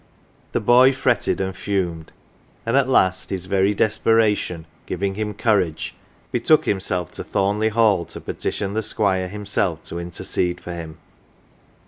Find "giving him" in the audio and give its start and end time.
4.87-5.35